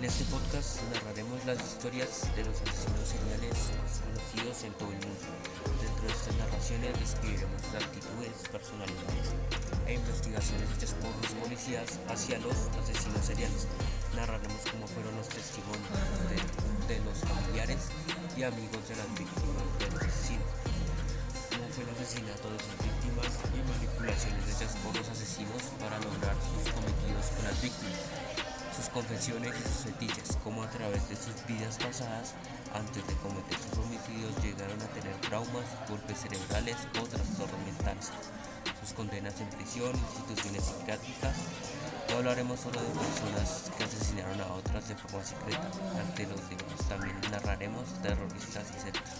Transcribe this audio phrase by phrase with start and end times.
[0.00, 3.52] En este podcast narraremos las historias de los asesinos seriales
[4.00, 5.28] conocidos en todo el mundo.
[5.76, 9.36] Dentro de estas narraciones describiremos las actitudes, personalidades
[9.84, 13.68] e investigaciones hechas por los policías hacia los asesinos seriales.
[14.16, 15.92] Narraremos cómo fueron los testimonios
[16.32, 17.92] de, de los familiares
[18.38, 20.48] y amigos de las víctimas de los asesinos
[21.50, 26.32] cómo fue el asesinato de sus víctimas y manipulaciones hechas por los asesinos para lograr
[26.40, 28.00] sus cometidos con las víctimas,
[28.90, 32.34] confesiones y sus fetiches, cómo a través de sus vidas pasadas,
[32.74, 38.10] antes de cometer sus homicidios, llegaron a tener traumas, golpes cerebrales o trastornos mentales,
[38.80, 41.36] sus condenas en prisión, instituciones psiquiátricas.
[42.10, 46.88] No hablaremos solo de personas que asesinaron a otras de forma secreta, ante los demás
[46.88, 49.19] también narraremos terroristas y sectas.